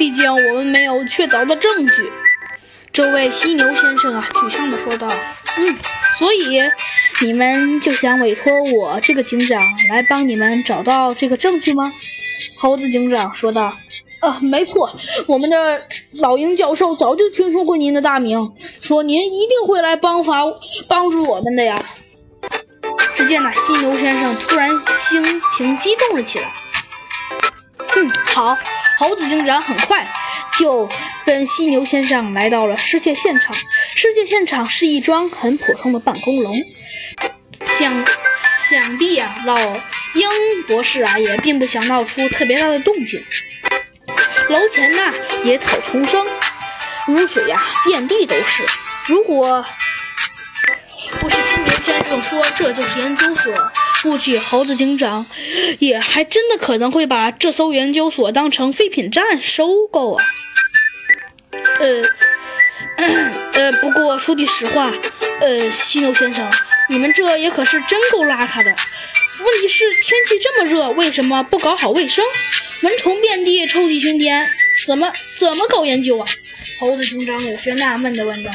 [0.00, 2.10] 毕竟我们没有确凿的证据。
[2.90, 5.06] 这位犀牛先生啊，沮丧地说道
[5.58, 5.76] ：“嗯，
[6.18, 6.62] 所以
[7.20, 11.92] 你们就想委托我这个警长来帮你们找到这个证据吗？”
[12.58, 13.76] 猴子警长说道
[14.20, 14.90] ：“啊，没错，
[15.26, 15.78] 我们的
[16.22, 18.38] 老鹰教授早就听说过您的大名，
[18.80, 20.38] 说您一定会来帮法
[20.88, 21.78] 帮助我们的呀。”
[23.14, 26.50] 只见那犀牛先生突然心情激动了起来。
[27.96, 28.56] 嗯，好，
[29.00, 30.06] 猴子警长很快。
[30.58, 30.86] 就
[31.24, 33.56] 跟犀牛先生来到了失窃现场。
[33.94, 36.50] 失窃现场是一幢很普通的办公楼，
[37.64, 38.04] 想
[38.58, 43.24] 想必啊，老鹰博士啊也并不想闹出特别大的动静。
[44.50, 46.26] 楼前呐，野草丛生，
[47.08, 48.62] 污水呀遍地都是。
[49.06, 49.64] 如果
[51.20, 53.54] 不是犀牛先生说这就是研究所，
[54.02, 55.26] 估计猴子警长
[55.78, 60.24] 也还真的可能会把这艘研究所当成废品站收购啊。
[61.78, 62.04] 呃，
[63.52, 64.92] 呃，不过说句实话，
[65.40, 66.50] 呃，犀牛先生，
[66.88, 68.70] 你们这也可是真够邋遢的。
[68.70, 72.24] 问题是天气这么热，为什么不搞好卫生？
[72.82, 74.48] 蚊虫遍地，臭气熏天，
[74.86, 76.26] 怎么怎么搞研究啊？
[76.78, 78.50] 猴子警长有些纳闷地问道。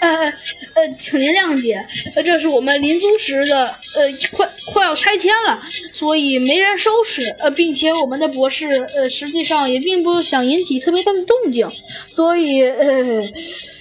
[0.00, 0.32] 呃
[0.78, 1.84] 呃，请您谅解，
[2.14, 5.60] 呃，这是我们临租时的，呃，快快要拆迁了，
[5.92, 11.68] 所以没人收拾，呃，并且我们的博士，呃，实际上也并不想引起特别大的动静，
[12.06, 13.20] 所以，呃，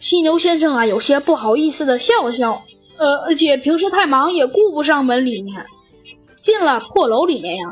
[0.00, 2.64] 犀牛先生啊，有些不好意思的笑了笑，
[2.96, 5.62] 呃，而且平时太忙也顾不上门里面，
[6.40, 7.64] 进了破楼里面呀。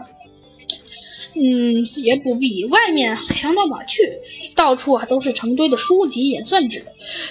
[1.38, 2.64] 嗯，也不比。
[2.66, 4.10] 外面强到哪去？
[4.54, 6.82] 到处啊都是成堆的书籍、演算纸，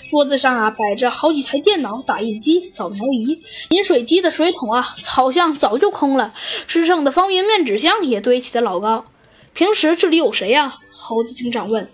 [0.10, 3.36] 桌子上啊摆着好几台电脑、打印机、扫描仪、
[3.70, 6.34] 饮水机的水桶啊，好像早就空了。
[6.68, 9.06] 吃剩的方便面纸箱也堆起的老高。
[9.54, 10.76] 平时这里有谁呀？
[10.92, 11.90] 猴子警长问。